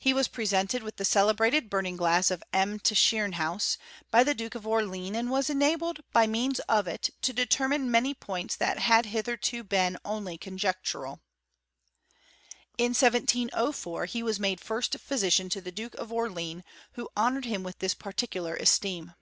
[0.00, 2.80] He was presented with the celebrated burning glass of M.
[2.80, 3.78] Tchirnhaus,
[4.10, 7.88] by the Duke of Or leans, and was enabled by means of it to determine
[7.88, 11.20] many points that had hitherto been only conjectural.
[12.76, 17.62] In 1704 he was made first physician to the Duke of Orleans, who honoured him
[17.62, 19.14] with his particular esteem.